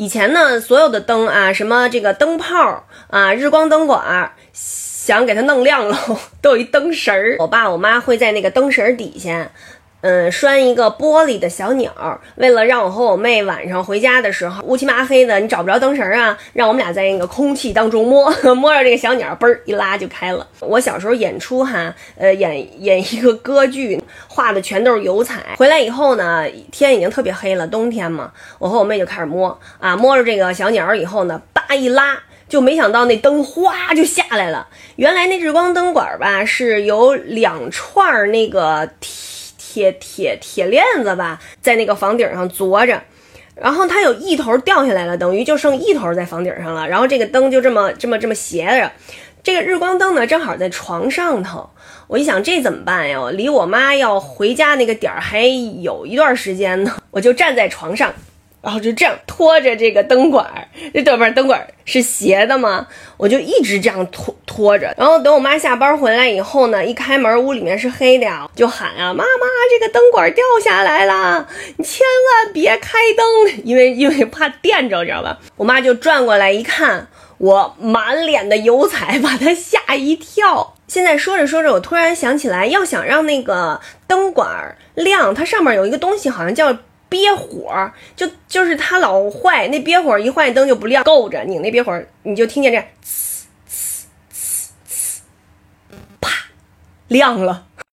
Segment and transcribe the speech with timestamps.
[0.00, 5.94] 以前呢，所有的灯啊，什么这个灯泡啊，日光灯管，想给它弄亮了，
[6.40, 7.36] 都有一灯绳儿。
[7.38, 9.50] 我爸我妈会在那个灯绳底下。
[10.02, 11.92] 嗯，拴一个玻璃的小鸟，
[12.36, 20.46] 为了让我和我妹晚上回家的时候乌漆麻黑的，你找不着灯绳啊，让我们俩在那个空气当中摸摸着这个小鸟，嘣儿一拉就开了。
[20.60, 25.42] 我小时候演出哈，呃，演演一个歌剧，画的全都是油彩。
[25.58, 34.66] 回来以后呢，天已经特别黑了，冬天嘛，我和我妹就开始摸啊，摸着这个小鸟以后呢，叭一拉，就没想到那灯哗就下来了。
[34.96, 38.88] 原来那日光灯管吧，是有两串那个。
[38.98, 39.39] 铁
[39.72, 43.00] 铁铁铁链子吧，在那个房顶上坐着，
[43.54, 46.88] 然后它有一头掉下来了，等于就剩一头在房顶上了。
[46.88, 48.90] 然后这个灯就这么这么这么斜着，
[49.44, 51.70] 这个日光灯呢正好在床上头。
[52.08, 53.20] 我一想这怎么办呀？
[53.32, 55.42] 离我妈要回家那个点儿还
[55.82, 58.12] 有一段时间呢，我就站在床上。
[58.62, 62.86] 然后就这样拖着这个灯管，这等会灯管是斜的吗？
[63.16, 64.92] 我就一直这样拖拖着。
[64.98, 75.38] 然后等我妈下班回来以后呢，一开门屋里面是黑的呀，就喊啊，妈妈，这个灯管掉下来了，你千万别开灯，因为因为怕电着，知道吧？
[75.56, 77.06] 我妈就转过来一看，
[77.38, 80.74] 我满脸的油彩，把她吓一跳。
[80.88, 86.76] 现在说着说着，我突然想起来，要想让那个灯管亮，它上面有一个东西，好像叫。
[87.10, 92.84] 憋火就就是它老坏，那憋火一坏灯就不亮，够着拧那憋火，你就听见这呲，
[96.20, 96.30] 啪，
[97.08, 97.66] 亮了。